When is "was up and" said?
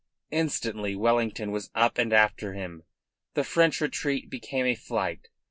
1.51-2.11